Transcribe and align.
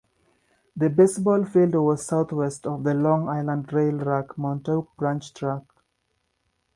The 0.75 0.89
baseball 0.89 1.45
field 1.45 1.75
was 1.75 2.03
southwest 2.03 2.65
of 2.65 2.83
the 2.83 2.95
Long 2.95 3.29
Island 3.29 3.71
Rail 3.71 3.99
Road 3.99 4.31
Montauk 4.35 4.97
Branch 4.97 5.31
tracks. 5.31 5.75